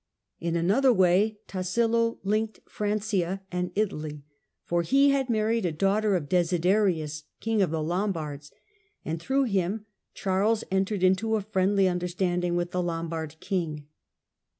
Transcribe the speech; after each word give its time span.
n 0.41 0.55
another 0.55 0.91
way 0.91 1.37
Tassilo 1.47 2.17
linked 2.23 2.59
Francia 2.67 3.43
and 3.51 3.71
Italy, 3.75 4.23
for 4.65 4.81
he 4.81 5.13
lad 5.13 5.29
married 5.29 5.63
a 5.63 5.71
daughter 5.71 6.15
of 6.15 6.27
Desiderius, 6.27 7.25
king 7.39 7.61
of 7.61 7.69
the 7.69 7.83
jombards, 7.83 8.51
and 9.05 9.19
through 9.21 9.43
him 9.43 9.85
Charles 10.15 10.63
entered 10.71 11.03
into 11.03 11.35
a 11.35 11.43
riendly 11.43 11.87
understanding 11.87 12.55
with 12.55 12.71
the 12.71 12.81
Lombard 12.81 13.35
king. 13.39 13.85